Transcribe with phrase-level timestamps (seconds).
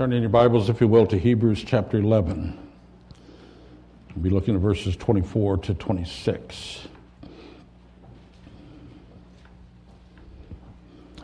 [0.00, 2.58] Turn in your Bibles, if you will, to Hebrews chapter 11.
[4.14, 6.88] We'll be looking at verses 24 to 26.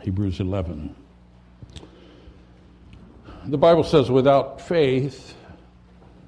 [0.03, 0.95] Hebrews 11.
[3.47, 5.33] The Bible says, without faith,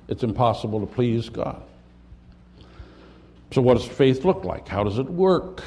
[0.08, 1.62] it's impossible to please God.
[3.52, 4.68] So, what does faith look like?
[4.68, 5.62] How does it work?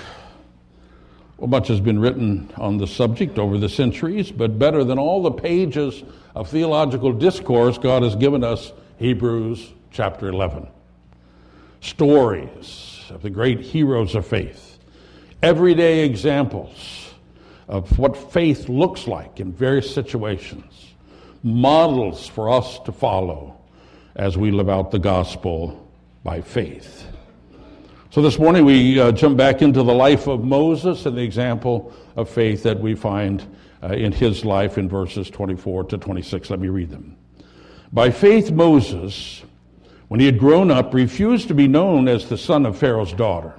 [1.42, 5.24] Well, much has been written on the subject over the centuries, but better than all
[5.24, 6.04] the pages
[6.36, 10.68] of theological discourse, God has given us Hebrews chapter 11.
[11.80, 14.78] Stories of the great heroes of faith,
[15.42, 17.12] everyday examples
[17.66, 20.92] of what faith looks like in various situations,
[21.42, 23.58] models for us to follow
[24.14, 25.90] as we live out the gospel
[26.22, 27.04] by faith.
[28.12, 31.94] So this morning we uh, jump back into the life of Moses and the example
[32.14, 33.42] of faith that we find
[33.82, 36.50] uh, in his life in verses 24 to 26.
[36.50, 37.16] Let me read them.
[37.90, 39.42] By faith, Moses,
[40.08, 43.58] when he had grown up, refused to be known as the son of Pharaoh's daughter.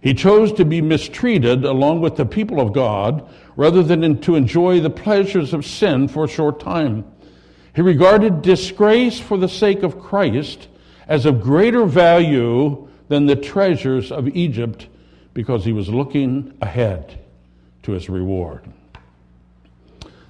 [0.00, 4.78] He chose to be mistreated along with the people of God rather than to enjoy
[4.78, 7.04] the pleasures of sin for a short time.
[7.74, 10.68] He regarded disgrace for the sake of Christ
[11.08, 14.88] as of greater value than the treasures of Egypt
[15.34, 17.20] because he was looking ahead
[17.84, 18.68] to his reward.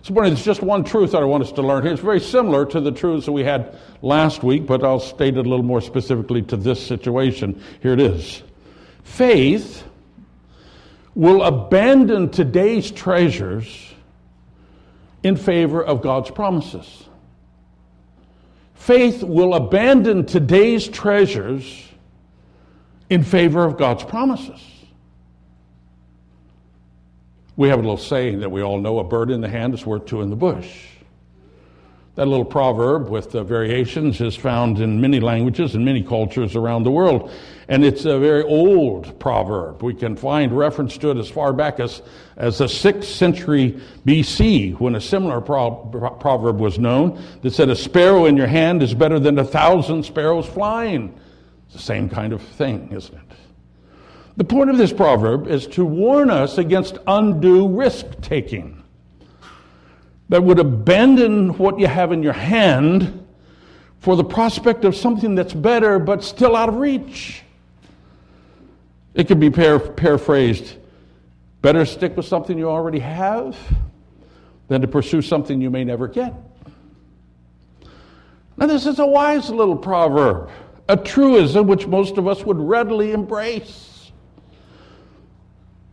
[0.03, 1.93] So, there's just one truth that I want us to learn here.
[1.93, 5.47] It's very similar to the truths that we had last week, but I'll state it
[5.47, 7.59] a little more specifically to this situation.
[7.81, 8.43] Here it is
[9.03, 9.83] Faith
[11.15, 13.95] will abandon today's treasures
[15.23, 17.05] in favor of God's promises.
[18.75, 21.89] Faith will abandon today's treasures
[23.15, 24.61] in favor of God's promises.
[27.57, 29.87] We have a little saying that we all know a bird in the hand is
[29.87, 30.89] worth two in the bush.
[32.17, 36.83] That little proverb with the variations is found in many languages and many cultures around
[36.83, 37.31] the world.
[37.69, 39.83] And it's a very old proverb.
[39.83, 42.03] We can find reference to it as far back as,
[42.37, 45.71] as the 6th century BC when a similar pro-
[46.21, 50.05] proverb was known that said, A sparrow in your hand is better than a thousand
[50.05, 51.19] sparrows flying.
[51.75, 53.37] The same kind of thing, isn't it?
[54.37, 58.81] The point of this proverb is to warn us against undue risk taking
[60.29, 63.27] that would abandon what you have in your hand
[63.99, 67.43] for the prospect of something that's better but still out of reach.
[69.15, 70.77] It could be par- paraphrased
[71.61, 73.57] better stick with something you already have
[74.69, 76.35] than to pursue something you may never get.
[78.57, 80.51] Now, this is a wise little proverb
[80.89, 84.13] a truism which most of us would readily embrace.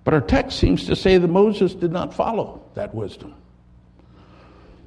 [0.03, 3.35] But our text seems to say that Moses did not follow that wisdom.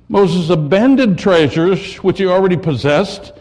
[0.09, 3.33] Moses abandoned treasures which he already possessed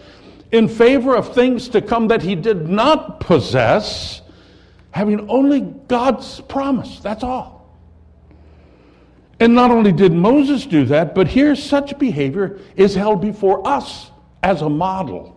[0.51, 4.22] in favor of things to come that he did not possess,
[4.91, 7.00] having only God's promise.
[7.00, 7.78] That's all.
[9.40, 14.12] And not only did Moses do that, but here such behavior is held before us
[14.44, 15.33] as a model.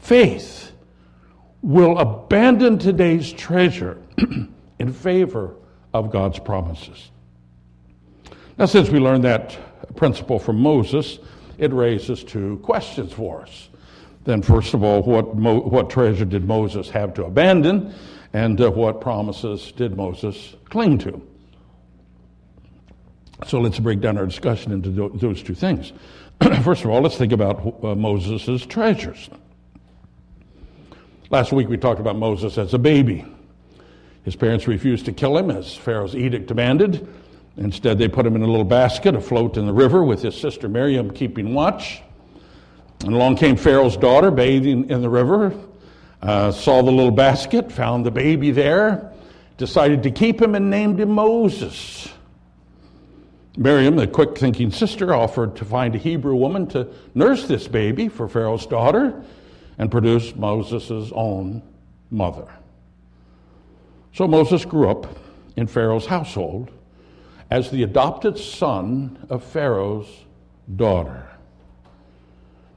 [0.00, 0.72] Faith
[1.62, 4.02] will abandon today's treasure
[4.78, 5.54] in favor
[5.92, 7.10] of God's promises.
[8.58, 11.18] Now, since we learned that principle from Moses,
[11.58, 13.68] it raises two questions for us.
[14.24, 17.94] Then, first of all, what, Mo- what treasure did Moses have to abandon,
[18.32, 21.22] and uh, what promises did Moses cling to?
[23.46, 25.92] So let's break down our discussion into those two things.
[26.62, 29.30] first of all, let's think about uh, Moses' treasures.
[31.30, 33.24] Last week we talked about Moses as a baby.
[34.24, 37.06] His parents refused to kill him as Pharaoh's edict demanded.
[37.56, 40.68] Instead, they put him in a little basket afloat in the river with his sister
[40.68, 42.02] Miriam keeping watch.
[43.04, 45.54] And along came Pharaoh's daughter bathing in the river,
[46.20, 49.12] uh, saw the little basket, found the baby there,
[49.56, 52.08] decided to keep him and named him Moses.
[53.56, 58.08] Miriam, the quick thinking sister, offered to find a Hebrew woman to nurse this baby
[58.08, 59.22] for Pharaoh's daughter
[59.78, 61.62] and produced Moses' own
[62.10, 62.48] mother.
[64.12, 65.06] So Moses grew up
[65.56, 66.70] in Pharaoh's household
[67.50, 70.08] as the adopted son of Pharaoh's
[70.76, 71.26] daughter.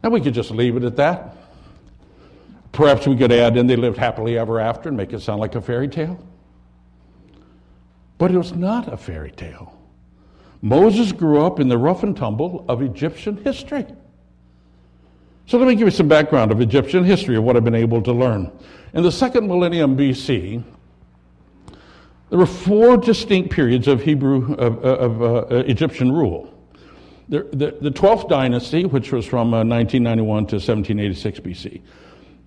[0.03, 1.37] Now we could just leave it at that.
[2.71, 5.55] Perhaps we could add in they lived happily ever after and make it sound like
[5.55, 6.19] a fairy tale.
[8.17, 9.77] But it was not a fairy tale.
[10.61, 13.85] Moses grew up in the rough and tumble of Egyptian history.
[15.45, 18.01] So let me give you some background of Egyptian history of what I've been able
[18.03, 18.51] to learn.
[18.93, 20.63] In the second millennium BC,
[22.29, 26.49] there were four distinct periods of Hebrew of, of uh, Egyptian rule.
[27.29, 31.81] The, the, the 12th dynasty, which was from uh, 1991 to 1786 BC,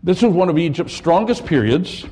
[0.02, 2.06] this was one of Egypt's strongest periods,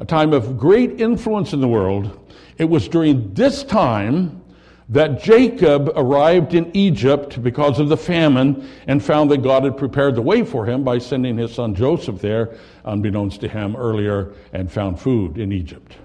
[0.00, 2.32] a time of great influence in the world.
[2.58, 4.42] It was during this time
[4.90, 10.14] that Jacob arrived in Egypt because of the famine and found that God had prepared
[10.14, 14.70] the way for him by sending his son Joseph there, unbeknownst to him earlier, and
[14.70, 15.96] found food in Egypt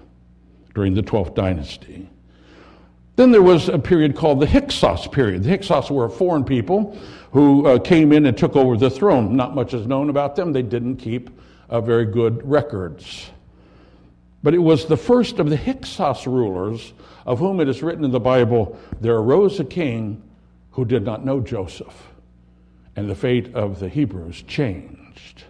[0.74, 2.08] during the 12th dynasty.
[3.16, 5.44] Then there was a period called the Hyksos period.
[5.44, 6.98] The Hyksos were a foreign people
[7.32, 9.36] who uh, came in and took over the throne.
[9.36, 10.52] Not much is known about them.
[10.52, 11.30] They didn't keep
[11.70, 13.30] uh, very good records.
[14.44, 16.92] But it was the first of the Hyksos rulers
[17.24, 20.22] of whom it is written in the Bible, there arose a king
[20.72, 22.10] who did not know Joseph,
[22.94, 25.44] and the fate of the Hebrews changed.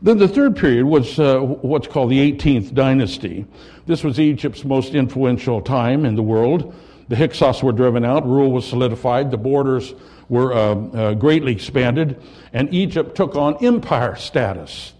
[0.00, 3.44] Then the third period was uh, what's called the 18th dynasty.
[3.86, 6.76] This was Egypt's most influential time in the world.
[7.08, 9.94] The Hyksos were driven out, rule was solidified, the borders
[10.28, 14.92] were uh, uh, greatly expanded, and Egypt took on empire status.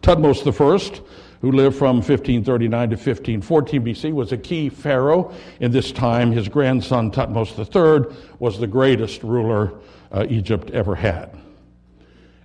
[0.00, 1.02] Thutmose I
[1.46, 6.32] who lived from 1539 to 1514 BC, was a key pharaoh in this time.
[6.32, 9.74] His grandson, Thutmose III, was the greatest ruler
[10.10, 11.30] uh, Egypt ever had.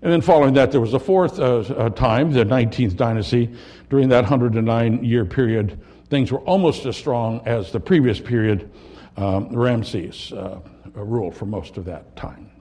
[0.03, 3.49] And then following that, there was a fourth uh, uh, time, the 19th dynasty.
[3.89, 5.79] During that 109 year period,
[6.11, 8.69] things were almost as strong as the previous period.
[9.17, 10.59] Um, Ramses uh,
[10.93, 12.51] ruled for most of that time.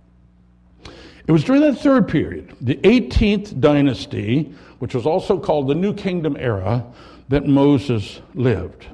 [1.26, 5.94] It was during that third period, the 18th dynasty, which was also called the New
[5.94, 6.84] Kingdom era,
[7.28, 8.86] that Moses lived.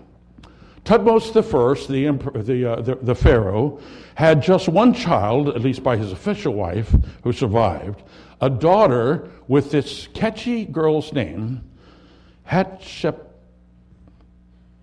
[0.84, 3.80] Thutmose I, the, the, uh, the, the, Pharaoh,
[4.14, 8.02] had just one child, at least by his official wife, who survived,
[8.40, 11.62] a daughter with this catchy girl's name,
[12.48, 13.22] Hatshepsut.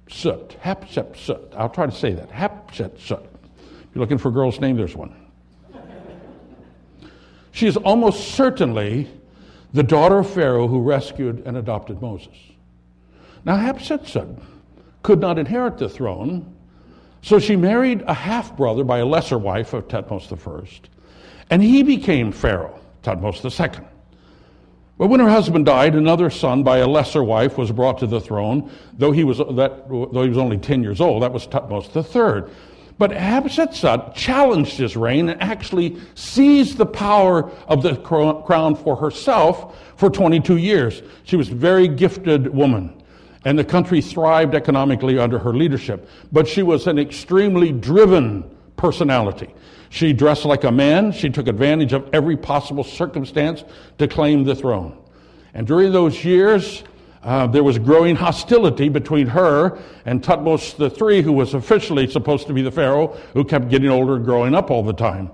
[0.09, 1.55] Hatshepsut.
[1.55, 2.29] I'll try to say that.
[2.29, 3.23] Hatshepsut.
[3.23, 5.15] If you're looking for a girl's name, there's one.
[7.51, 9.09] She is almost certainly
[9.73, 12.35] the daughter of Pharaoh who rescued and adopted Moses.
[13.43, 14.39] Now, Hatshepsut
[15.01, 16.55] could not inherit the throne,
[17.21, 20.89] so she married a half brother by a lesser wife of Thutmose I,
[21.49, 23.85] and he became Pharaoh, Thutmose II.
[24.97, 28.21] But when her husband died, another son by a lesser wife was brought to the
[28.21, 31.23] throne, though he was, that, though he was only 10 years old.
[31.23, 32.49] That was Thutmose III.
[32.97, 39.77] But Hatshepsut challenged his reign and actually seized the power of the crown for herself
[39.97, 41.01] for 22 years.
[41.23, 43.01] She was a very gifted woman,
[43.45, 46.07] and the country thrived economically under her leadership.
[46.31, 49.53] But she was an extremely driven personality.
[49.89, 51.11] She dressed like a man.
[51.11, 53.63] She took advantage of every possible circumstance
[53.97, 54.97] to claim the throne.
[55.53, 56.83] And during those years,
[57.23, 62.53] uh, there was growing hostility between her and Thutmose III, who was officially supposed to
[62.53, 65.31] be the Pharaoh, who kept getting older and growing up all the time.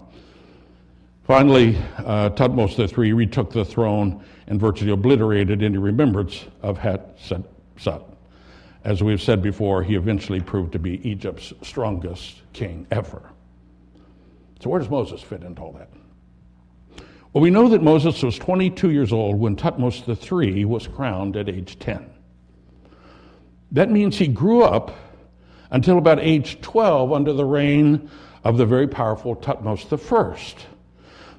[1.23, 8.03] Finally, uh, Thutmose III retook the throne and virtually obliterated any remembrance of Hatshepsut.
[8.83, 13.21] As we've said before, he eventually proved to be Egypt's strongest king ever.
[14.61, 15.89] So, where does Moses fit into all that?
[17.31, 21.47] Well, we know that Moses was 22 years old when Thutmose III was crowned at
[21.47, 22.09] age 10.
[23.71, 24.95] That means he grew up
[25.69, 28.09] until about age 12 under the reign
[28.43, 30.65] of the very powerful Thutmose I.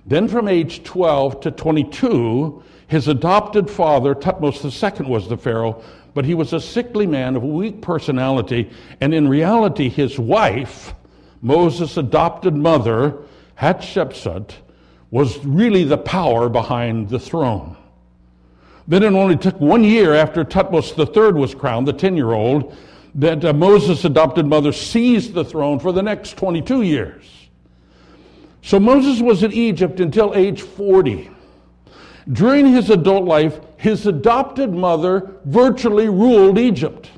[0.06, 5.82] Then from age 12 to 22, his adopted father, Thutmose II, was the Pharaoh,
[6.14, 8.70] but he was a sickly man of weak personality,
[9.00, 10.94] and in reality, his wife,
[11.42, 13.18] Moses' adopted mother,
[13.58, 14.52] Hatshepsut,
[15.10, 17.76] was really the power behind the throne.
[18.86, 22.76] Then it only took one year after Thutmose III was crowned, the 10 year old,
[23.14, 27.24] that uh, Moses' adopted mother seized the throne for the next 22 years.
[28.62, 31.30] So Moses was in Egypt until age 40.
[32.32, 37.10] During his adult life, his adopted mother virtually ruled Egypt.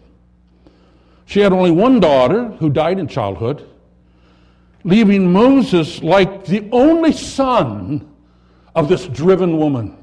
[1.26, 3.68] She had only one daughter who died in childhood,
[4.84, 8.14] leaving Moses like the only son
[8.74, 9.96] of this driven woman.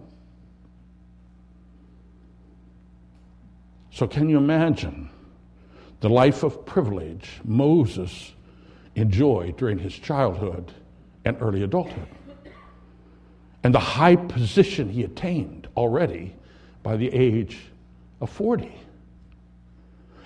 [3.91, 5.09] So, can you imagine
[5.99, 8.33] the life of privilege Moses
[8.95, 10.71] enjoyed during his childhood
[11.25, 12.07] and early adulthood?
[13.63, 16.33] And the high position he attained already
[16.81, 17.59] by the age
[18.21, 18.73] of 40.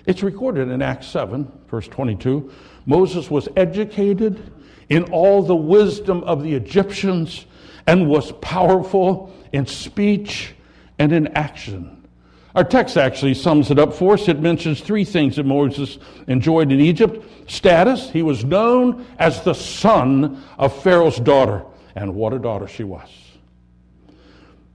[0.06, 2.50] It's recorded in Acts 7, verse 22.
[2.86, 4.52] Moses was educated
[4.88, 7.46] in all the wisdom of the Egyptians
[7.86, 10.54] and was powerful in speech
[10.98, 12.06] and in action,
[12.54, 14.28] Our text actually sums it up for us.
[14.28, 19.54] It mentions three things that Moses enjoyed in Egypt status, he was known as the
[19.54, 21.64] son of Pharaoh's daughter.
[21.96, 23.08] And what a daughter she was.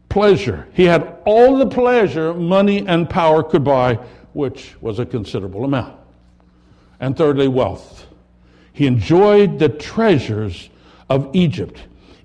[0.10, 0.68] Pleasure.
[0.74, 4.00] He had all the pleasure money and power could buy,
[4.34, 5.98] which was a considerable amount.
[7.00, 8.08] And thirdly, wealth.
[8.74, 10.70] He enjoyed the treasures
[11.10, 11.80] of Egypt.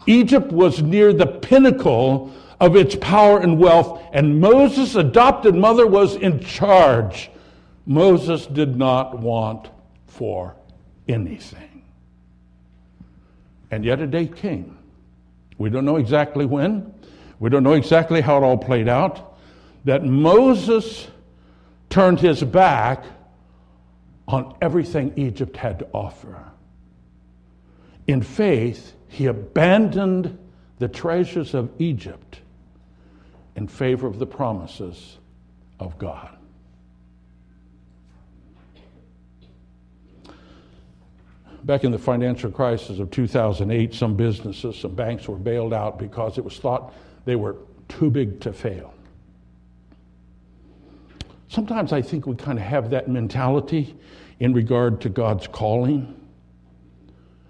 [0.06, 6.16] Egypt was near the pinnacle of its power and wealth, and Moses' adopted mother was
[6.16, 7.30] in charge.
[7.86, 9.68] Moses did not want
[10.06, 10.54] for
[11.08, 11.82] anything.
[13.70, 14.78] And yet a day came.
[15.58, 16.94] We don't know exactly when,
[17.40, 19.36] we don't know exactly how it all played out,
[19.84, 21.08] that Moses
[21.94, 23.04] turned his back
[24.26, 26.44] on everything Egypt had to offer.
[28.08, 30.36] In faith, he abandoned
[30.80, 32.40] the treasures of Egypt
[33.54, 35.18] in favor of the promises
[35.78, 36.36] of God.
[41.62, 46.38] Back in the financial crisis of 2008, some businesses, some banks were bailed out because
[46.38, 46.92] it was thought
[47.24, 47.54] they were
[47.88, 48.93] too big to fail.
[51.54, 53.94] Sometimes I think we kind of have that mentality
[54.40, 56.20] in regard to God's calling.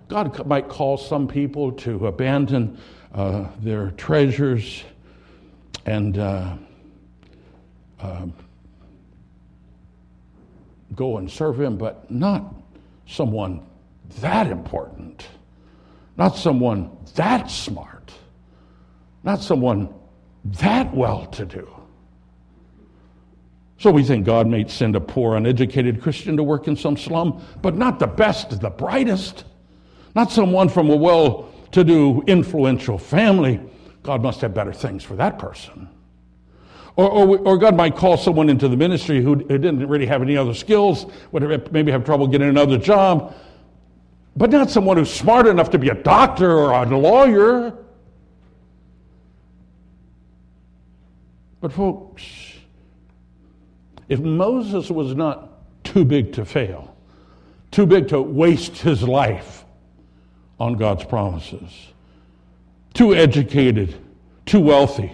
[0.08, 2.78] God might call some people to abandon
[3.14, 4.84] uh, their treasures
[5.86, 6.54] and uh,
[7.98, 8.26] uh,
[10.94, 12.54] go and serve Him, but not
[13.06, 13.66] someone
[14.20, 15.26] that important,
[16.18, 18.12] not someone that smart,
[19.22, 19.88] not someone
[20.44, 21.83] that well to do.
[23.78, 27.42] So we think God may send a poor, uneducated Christian to work in some slum,
[27.60, 29.44] but not the best, the brightest,
[30.14, 33.60] not someone from a well to do, influential family.
[34.02, 35.88] God must have better things for that person.
[36.96, 40.36] Or, or, or, God might call someone into the ministry who, didn't really have any
[40.36, 43.34] other skills, would maybe have trouble getting another job,
[44.36, 47.76] but not someone who's smart enough to be a doctor or a lawyer.
[51.60, 52.53] But, folks,
[54.08, 55.50] if Moses was not
[55.84, 56.94] too big to fail,
[57.70, 59.64] too big to waste his life
[60.60, 61.88] on God's promises,
[62.92, 63.94] too educated,
[64.46, 65.12] too wealthy,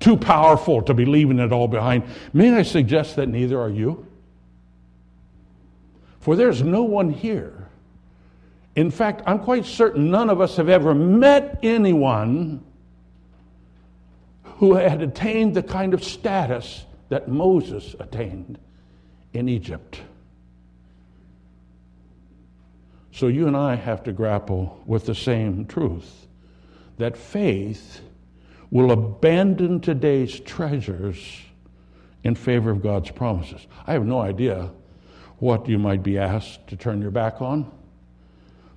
[0.00, 4.06] too powerful to be leaving it all behind, may I suggest that neither are you?
[6.20, 7.68] For there's no one here.
[8.76, 12.64] In fact, I'm quite certain none of us have ever met anyone
[14.44, 18.58] who had attained the kind of status that Moses attained
[19.32, 20.00] in Egypt.
[23.12, 26.26] So you and I have to grapple with the same truth
[26.98, 28.00] that faith
[28.70, 31.40] will abandon today's treasures
[32.24, 33.66] in favor of God's promises.
[33.86, 34.70] I have no idea
[35.38, 37.70] what you might be asked to turn your back on,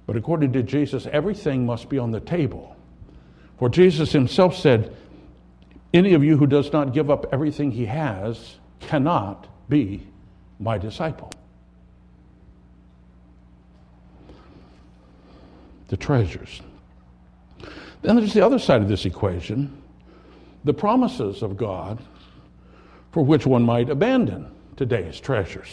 [0.06, 2.76] but according to Jesus, everything must be on the table.
[3.58, 4.96] For Jesus himself said,
[5.94, 10.08] any of you who does not give up everything he has cannot be
[10.60, 11.32] my disciple.
[15.90, 16.62] The treasures.
[18.02, 19.78] Then there's the other side of this equation
[20.64, 22.00] the promises of God
[23.12, 25.68] for which one might abandon today's treasures.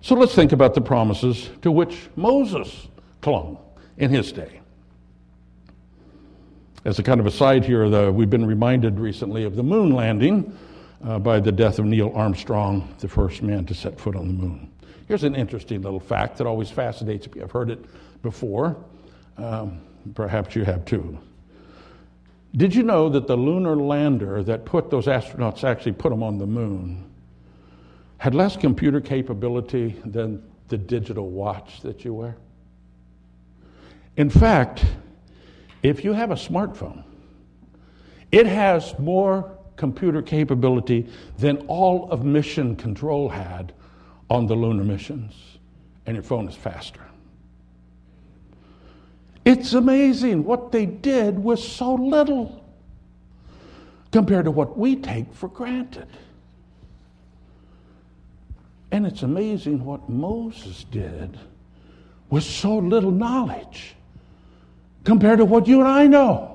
[0.00, 2.88] So let's think about the promises to which Moses
[3.20, 3.58] clung
[3.96, 4.61] in his day.
[6.84, 10.56] As a kind of aside here, the, we've been reminded recently of the moon landing
[11.04, 14.34] uh, by the death of Neil Armstrong, the first man to set foot on the
[14.34, 14.68] moon.
[15.06, 17.40] Here's an interesting little fact that always fascinates me.
[17.40, 17.84] I've heard it
[18.22, 18.76] before.
[19.36, 19.80] Um,
[20.14, 21.18] perhaps you have too.
[22.56, 26.38] Did you know that the lunar lander that put those astronauts actually put them on
[26.38, 27.08] the moon
[28.18, 32.36] had less computer capability than the digital watch that you wear?
[34.16, 34.84] In fact,
[35.82, 37.02] if you have a smartphone,
[38.30, 41.08] it has more computer capability
[41.38, 43.72] than all of mission control had
[44.30, 45.34] on the lunar missions,
[46.06, 47.02] and your phone is faster.
[49.44, 52.64] It's amazing what they did with so little
[54.12, 56.06] compared to what we take for granted.
[58.92, 61.38] And it's amazing what Moses did
[62.30, 63.96] with so little knowledge
[65.04, 66.48] compared to what you and I know.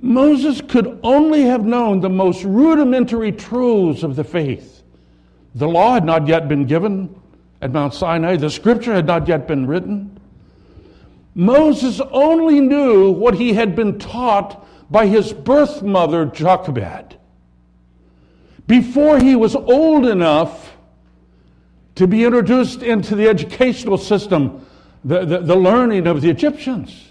[0.00, 4.82] Moses could only have known the most rudimentary truths of the faith.
[5.54, 7.14] The law had not yet been given
[7.60, 10.20] at Mount Sinai, the scripture had not yet been written.
[11.34, 17.16] Moses only knew what he had been taught by his birth mother, Jochebed.
[18.66, 20.76] before he was old enough
[21.96, 24.64] to be introduced into the educational system,
[25.04, 27.04] the, the, the learning of the Egyptians.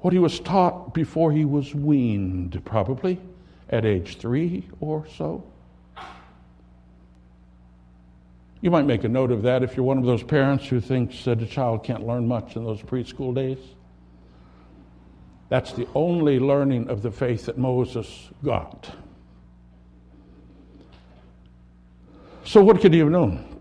[0.00, 3.20] What he was taught before he was weaned, probably
[3.68, 5.44] at age three or so.
[8.60, 11.24] You might make a note of that if you're one of those parents who thinks
[11.24, 13.58] that a child can't learn much in those preschool days.
[15.48, 18.90] That's the only learning of the faith that Moses got.
[22.44, 23.57] So, what could he have known?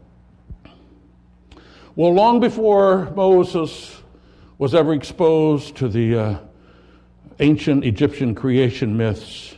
[1.97, 4.03] Well, long before Moses
[4.59, 6.37] was ever exposed to the uh,
[7.39, 9.55] ancient Egyptian creation myths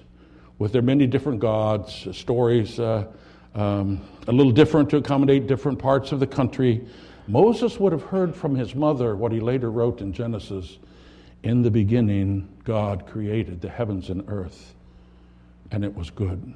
[0.58, 3.08] with their many different gods, stories uh,
[3.56, 6.88] um, a little different to accommodate different parts of the country,
[7.28, 10.78] Moses would have heard from his mother what he later wrote in Genesis
[11.44, 14.76] In the beginning, God created the heavens and earth,
[15.72, 16.54] and it was good.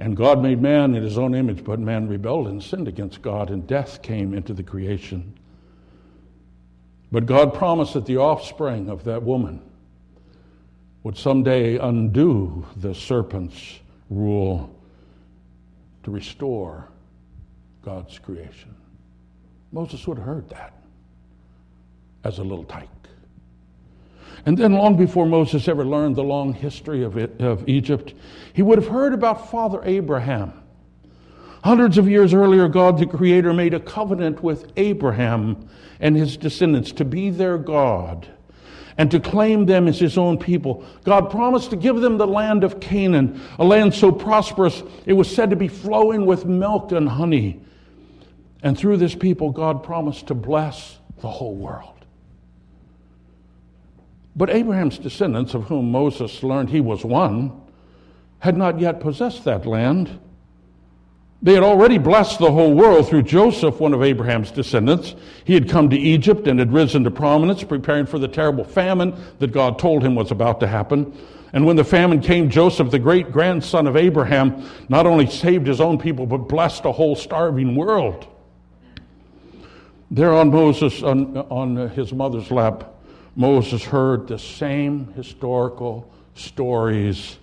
[0.00, 3.50] And God made man in his own image, but man rebelled and sinned against God,
[3.50, 5.38] and death came into the creation.
[7.12, 9.60] But God promised that the offspring of that woman
[11.02, 14.74] would someday undo the serpent's rule
[16.04, 16.88] to restore
[17.82, 18.74] God's creation.
[19.70, 20.72] Moses would have heard that
[22.24, 22.88] as a little tyke.
[24.46, 28.14] And then, long before Moses ever learned the long history of, it, of Egypt,
[28.52, 30.52] he would have heard about Father Abraham.
[31.62, 35.68] Hundreds of years earlier, God the Creator made a covenant with Abraham
[36.00, 38.26] and his descendants to be their God
[38.96, 40.84] and to claim them as his own people.
[41.04, 45.34] God promised to give them the land of Canaan, a land so prosperous it was
[45.34, 47.60] said to be flowing with milk and honey.
[48.62, 51.99] And through this people, God promised to bless the whole world.
[54.36, 57.60] But Abraham's descendants, of whom Moses learned he was one,
[58.38, 60.18] had not yet possessed that land.
[61.42, 65.14] They had already blessed the whole world through Joseph, one of Abraham's descendants.
[65.44, 69.14] He had come to Egypt and had risen to prominence, preparing for the terrible famine
[69.38, 71.16] that God told him was about to happen.
[71.52, 75.80] And when the famine came, Joseph, the great grandson of Abraham, not only saved his
[75.80, 78.26] own people, but blessed a whole starving world.
[80.10, 82.99] There on Moses, on, on his mother's lap,
[83.36, 87.38] Moses heard the same historical stories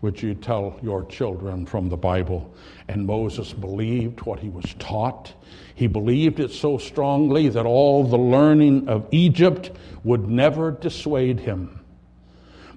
[0.00, 2.52] which you tell your children from the Bible.
[2.88, 5.32] And Moses believed what he was taught.
[5.76, 9.70] He believed it so strongly that all the learning of Egypt
[10.02, 11.78] would never dissuade him.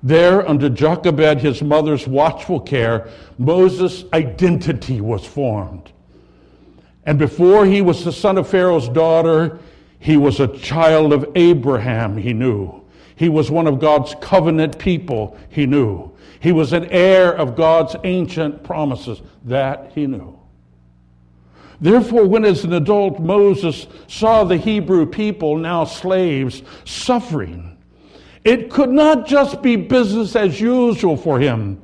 [0.04, 5.92] There, under Jochebed, his mother's watchful care, Moses' identity was formed.
[7.08, 9.58] And before he was the son of Pharaoh's daughter,
[10.06, 12.80] he was a child of Abraham, he knew.
[13.16, 16.12] He was one of God's covenant people, he knew.
[16.40, 19.24] He was an heir of God's ancient promises.
[19.46, 20.40] That he knew.
[21.82, 27.76] Therefore, when as an adult Moses saw the Hebrew people, now slaves, suffering,
[28.44, 31.82] it could not just be business as usual for him.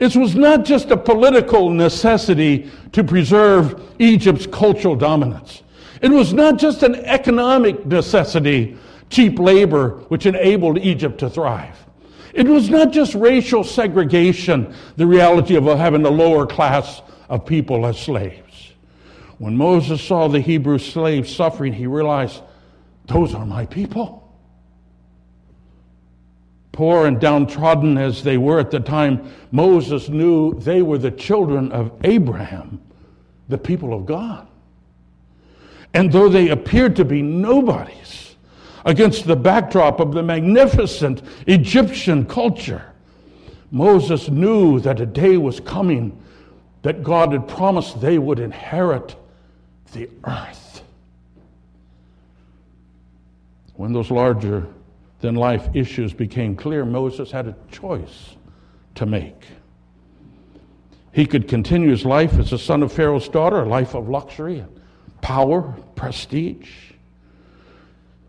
[0.00, 5.62] It was not just a political necessity to preserve Egypt's cultural dominance.
[6.02, 8.76] It was not just an economic necessity,
[9.10, 11.76] cheap labor, which enabled Egypt to thrive.
[12.32, 17.86] It was not just racial segregation, the reality of having a lower class of people
[17.86, 18.72] as slaves.
[19.38, 22.42] When Moses saw the Hebrew slaves suffering, he realized,
[23.06, 24.20] those are my people.
[26.72, 31.70] Poor and downtrodden as they were at the time, Moses knew they were the children
[31.70, 32.80] of Abraham,
[33.48, 34.48] the people of God.
[35.94, 38.04] And though they appeared to be nobodies,
[38.84, 42.84] against the backdrop of the magnificent Egyptian culture.
[43.70, 46.20] Moses knew that a day was coming
[46.82, 49.16] that God had promised they would inherit
[49.92, 50.82] the earth.
[53.74, 54.66] When those larger
[55.20, 58.36] than life issues became clear, Moses had a choice
[58.96, 59.46] to make.
[61.12, 64.58] He could continue his life as a son of Pharaoh's daughter, a life of luxury
[64.58, 64.80] and
[65.24, 66.68] power, prestige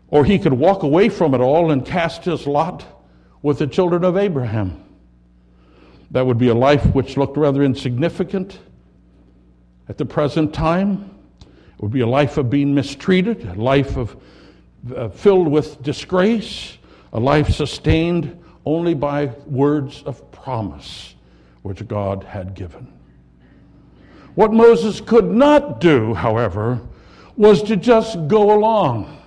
[0.08, 2.84] or he could walk away from it all and cast his lot
[3.42, 4.82] with the children of Abraham.
[6.12, 8.58] That would be a life which looked rather insignificant
[9.88, 11.10] at the present time.
[11.40, 14.16] It would be a life of being mistreated, a life of
[14.94, 16.78] uh, filled with disgrace,
[17.12, 21.14] a life sustained only by words of promise
[21.62, 22.95] which God had given.
[24.36, 26.78] What Moses could not do, however,
[27.38, 29.18] was to just go along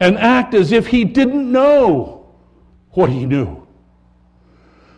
[0.00, 2.26] and act as if he didn't know
[2.92, 3.66] what he knew.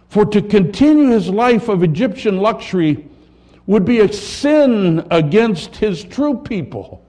[0.09, 3.09] For to continue his life of Egyptian luxury
[3.67, 7.05] would be a sin against his true people,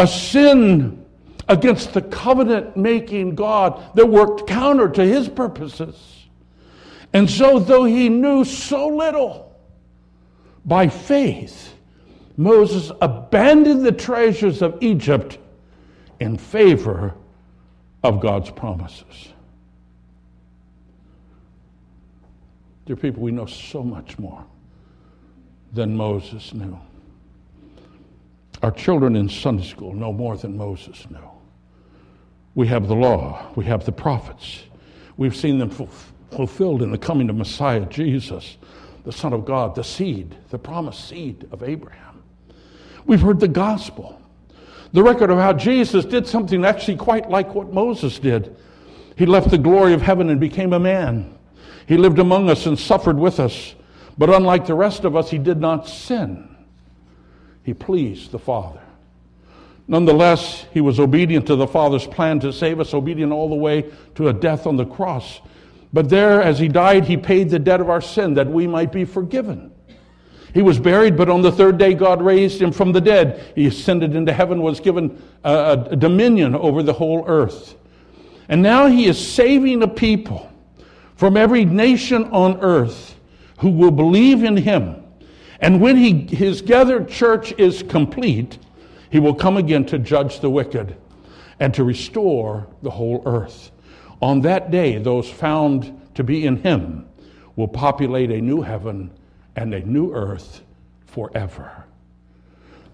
[0.00, 1.06] a sin
[1.48, 6.26] against the covenant making God that worked counter to his purposes.
[7.12, 9.47] And so, though he knew so little,
[10.68, 11.74] by faith,
[12.36, 15.38] Moses abandoned the treasures of Egypt
[16.20, 17.14] in favor
[18.04, 19.32] of God's promises.
[22.86, 24.44] Dear people, we know so much more
[25.72, 26.78] than Moses knew.
[28.62, 31.30] Our children in Sunday school know more than Moses knew.
[32.54, 34.62] We have the law, we have the prophets.
[35.16, 35.70] We've seen them
[36.30, 38.56] fulfilled in the coming of Messiah Jesus,
[39.08, 42.22] the Son of God, the seed, the promised seed of Abraham.
[43.06, 44.20] We've heard the gospel,
[44.92, 48.54] the record of how Jesus did something actually quite like what Moses did.
[49.16, 51.38] He left the glory of heaven and became a man.
[51.86, 53.74] He lived among us and suffered with us.
[54.18, 56.46] But unlike the rest of us, he did not sin.
[57.62, 58.82] He pleased the Father.
[59.86, 63.90] Nonetheless, he was obedient to the Father's plan to save us, obedient all the way
[64.16, 65.40] to a death on the cross.
[65.92, 68.92] But there, as he died, he paid the debt of our sin that we might
[68.92, 69.72] be forgiven.
[70.54, 73.52] He was buried, but on the third day, God raised him from the dead.
[73.54, 77.76] He ascended into heaven, was given a, a dominion over the whole earth.
[78.48, 80.50] And now he is saving a people
[81.16, 83.16] from every nation on earth
[83.58, 85.02] who will believe in him.
[85.60, 88.58] And when he, his gathered church is complete,
[89.10, 90.96] he will come again to judge the wicked
[91.60, 93.70] and to restore the whole earth.
[94.20, 97.06] On that day, those found to be in him
[97.56, 99.10] will populate a new heaven
[99.54, 100.62] and a new earth
[101.06, 101.84] forever.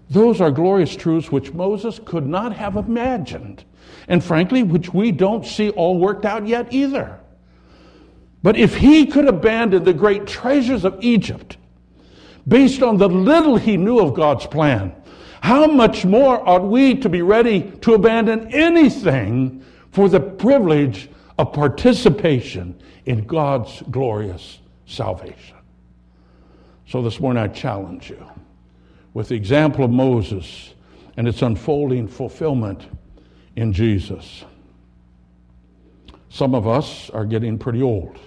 [0.09, 3.63] Those are glorious truths which Moses could not have imagined,
[4.07, 7.19] and frankly, which we don't see all worked out yet either.
[8.43, 11.57] But if he could abandon the great treasures of Egypt
[12.47, 14.93] based on the little he knew of God's plan,
[15.41, 21.53] how much more ought we to be ready to abandon anything for the privilege of
[21.53, 25.57] participation in God's glorious salvation?
[26.87, 28.25] So this morning I challenge you
[29.13, 30.73] with the example of Moses
[31.17, 32.87] and its unfolding fulfillment
[33.55, 34.43] in Jesus.
[36.29, 38.19] Some of us are getting pretty old.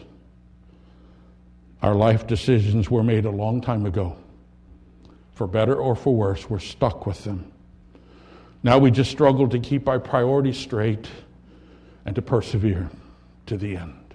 [1.82, 4.16] Our life decisions were made a long time ago.
[5.32, 7.52] For better or for worse, we're stuck with them.
[8.62, 11.06] Now we just struggle to keep our priorities straight
[12.04, 12.90] and to persevere
[13.48, 14.14] to the end.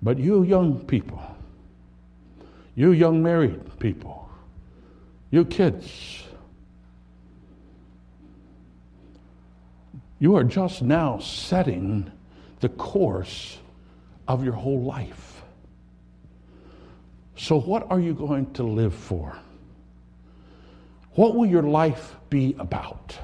[0.00, 1.22] But you young people,
[2.74, 4.30] you young married people,
[5.30, 6.24] you kids,
[10.18, 12.10] you are just now setting
[12.60, 13.58] the course
[14.28, 15.42] of your whole life.
[17.36, 19.36] So, what are you going to live for?
[21.14, 23.18] What will your life be about?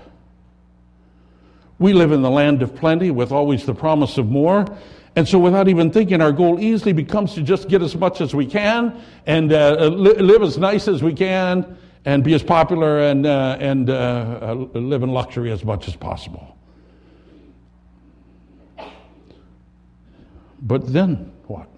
[1.79, 4.67] We live in the land of plenty with always the promise of more.
[5.17, 8.35] And so, without even thinking, our goal easily becomes to just get as much as
[8.35, 13.01] we can and uh, li- live as nice as we can and be as popular
[13.01, 16.57] and, uh, and uh, live in luxury as much as possible.
[20.61, 21.69] But then what?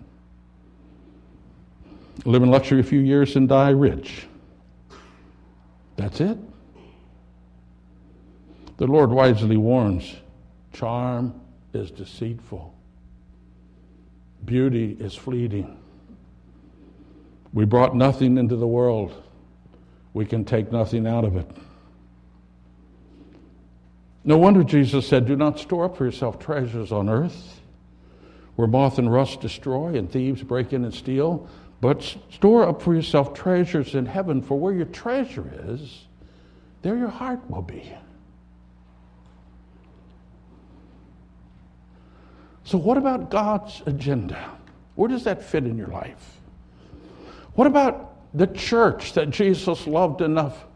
[2.24, 4.26] live in luxury a few years and die rich.
[5.96, 6.38] That's it.
[8.80, 10.16] The Lord wisely warns
[10.72, 11.38] charm
[11.74, 12.74] is deceitful,
[14.46, 15.76] beauty is fleeting.
[17.52, 19.22] We brought nothing into the world,
[20.14, 21.46] we can take nothing out of it.
[24.24, 27.60] No wonder Jesus said, Do not store up for yourself treasures on earth
[28.56, 31.46] where moth and rust destroy and thieves break in and steal,
[31.82, 36.06] but store up for yourself treasures in heaven, for where your treasure is,
[36.80, 37.92] there your heart will be.
[42.70, 44.38] So, what about God's agenda?
[44.94, 46.38] Where does that fit in your life?
[47.54, 50.66] What about the church that Jesus loved enough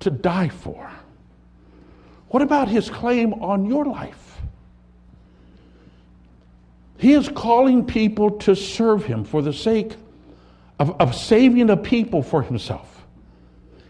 [0.00, 0.90] to die for?
[2.30, 4.40] What about his claim on your life?
[6.98, 9.94] He is calling people to serve him for the sake
[10.80, 13.04] of, of saving a people for himself.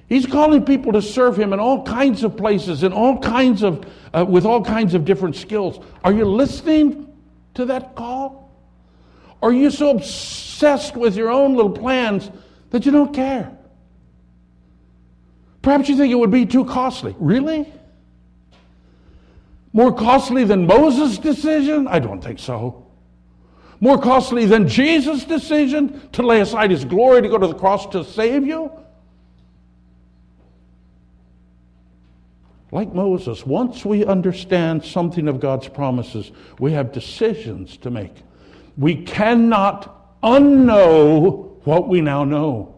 [0.07, 3.91] He's calling people to serve him in all kinds of places, in all kinds of,
[4.13, 5.83] uh, with all kinds of different skills.
[6.05, 7.09] Are you listening
[7.55, 8.51] to that call?
[9.41, 12.31] Or are you so obsessed with your own little plans
[12.71, 13.57] that you don't care?
[15.63, 17.15] Perhaps you think it would be too costly.
[17.19, 17.73] Really?
[19.73, 21.89] More costly than Moses' decision?
[21.89, 22.87] I don't think so.
[23.81, 27.87] More costly than Jesus' decision to lay aside his glory to go to the cross
[27.89, 28.71] to save you?
[32.73, 38.15] Like Moses, once we understand something of God's promises, we have decisions to make.
[38.79, 42.75] We cannot unknow what we now know.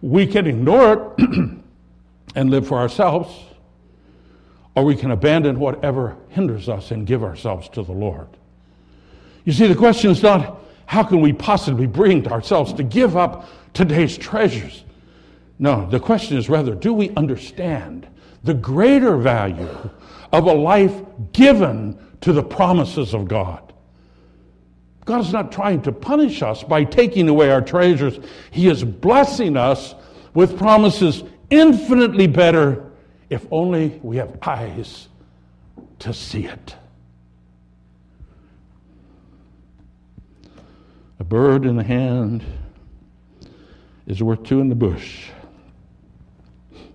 [0.00, 1.28] We can ignore it
[2.36, 3.34] and live for ourselves,
[4.76, 8.28] or we can abandon whatever hinders us and give ourselves to the Lord.
[9.44, 13.48] You see, the question is not how can we possibly bring ourselves to give up
[13.74, 14.84] today's treasures?
[15.62, 18.08] No, the question is rather, do we understand
[18.42, 19.90] the greater value
[20.32, 20.92] of a life
[21.32, 23.72] given to the promises of God?
[25.04, 28.18] God is not trying to punish us by taking away our treasures.
[28.50, 29.94] He is blessing us
[30.34, 32.90] with promises infinitely better
[33.30, 35.06] if only we have eyes
[36.00, 36.74] to see it.
[41.20, 42.42] A bird in the hand
[44.08, 45.30] is worth two in the bush.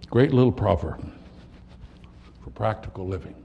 [0.10, 1.12] Great little proverb
[2.44, 3.36] for practical living.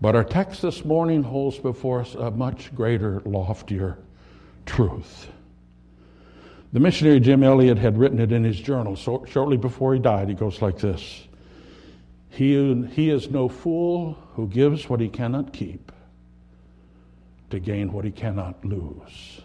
[0.00, 3.98] But our text this morning holds before us a much greater, loftier
[4.66, 5.28] truth.
[6.72, 10.28] The missionary Jim Elliot had written it in his journal so, shortly before he died.
[10.28, 11.26] He goes like this
[12.32, 15.92] he, he is no fool who gives what he cannot keep
[17.50, 19.42] to gain what he cannot lose.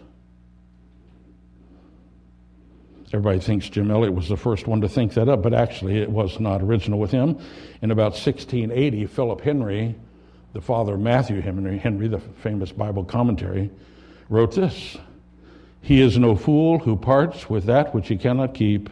[3.10, 6.10] Everybody thinks Jim Elliot was the first one to think that up, but actually it
[6.10, 7.38] was not original with him.
[7.80, 9.94] In about 1680, Philip Henry,
[10.52, 13.70] the father of Matthew Henry, Henry, the famous Bible commentary,
[14.28, 14.98] wrote this
[15.80, 18.90] He is no fool who parts with that which he cannot keep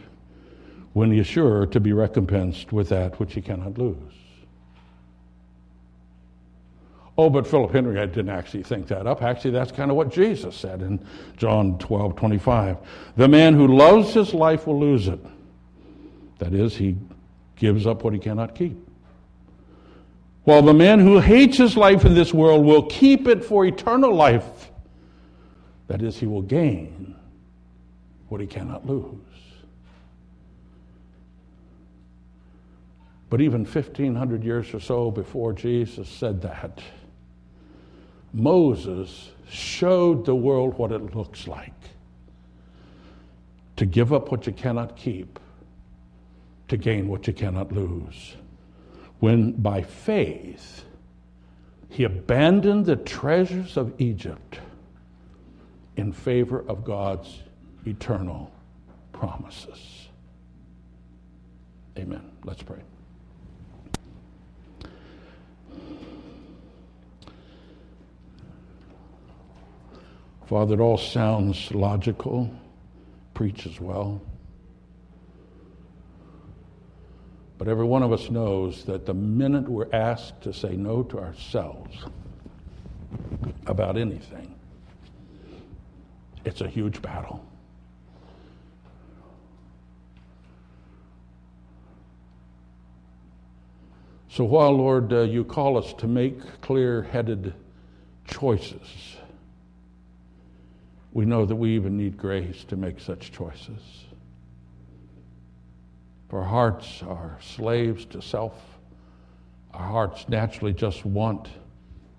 [0.93, 3.97] when he is sure to be recompensed with that which he cannot lose.
[7.17, 9.23] Oh, but Philip Henry I didn't actually think that up.
[9.23, 11.03] Actually, that's kind of what Jesus said in
[11.35, 12.77] John 12 25.
[13.15, 15.19] The man who loves his life will lose it.
[16.37, 16.95] That is, he
[17.55, 18.77] gives up what he cannot keep.
[20.43, 24.13] While the man who hates his life in this world will keep it for eternal
[24.13, 24.71] life.
[25.87, 27.15] That is, he will gain
[28.29, 29.15] what he cannot lose.
[33.29, 36.81] But even 1,500 years or so before Jesus said that,
[38.33, 41.73] Moses showed the world what it looks like
[43.77, 45.39] to give up what you cannot keep,
[46.67, 48.35] to gain what you cannot lose.
[49.19, 50.83] When by faith
[51.89, 54.59] he abandoned the treasures of Egypt
[55.95, 57.41] in favor of God's
[57.85, 58.51] eternal
[59.13, 60.07] promises.
[61.97, 62.31] Amen.
[62.43, 62.79] Let's pray.
[70.47, 72.49] Father, it all sounds logical,
[73.33, 74.21] preaches well.
[77.57, 81.19] But every one of us knows that the minute we're asked to say no to
[81.19, 82.05] ourselves
[83.65, 84.55] about anything,
[86.45, 87.45] it's a huge battle.
[94.29, 97.53] So while, Lord, uh, you call us to make clear headed
[98.27, 99.17] choices,
[101.17, 104.05] we know that we even need grace to make such choices.
[106.29, 108.53] For our hearts are slaves to self.
[109.73, 111.49] Our hearts naturally just want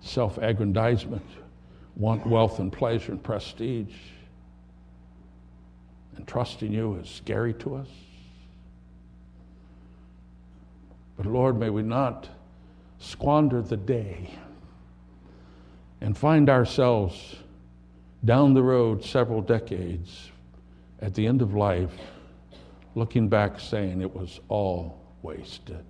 [0.01, 1.25] self aggrandizement,
[1.95, 3.95] want wealth and pleasure and prestige.
[6.17, 7.87] And trusting you is scary to us.
[11.15, 12.27] But Lord, may we not
[12.97, 14.31] squander the day
[16.01, 17.37] and find ourselves
[18.25, 20.31] down the road several decades,
[21.01, 21.93] at the end of life,
[22.95, 25.85] looking back saying it was all wasted.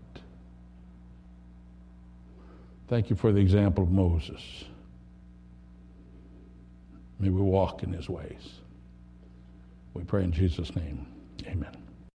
[2.88, 4.42] Thank you for the example of Moses.
[7.20, 8.60] May we walk in his ways.
[9.94, 11.06] We pray in Jesus' name.
[11.46, 11.89] Amen.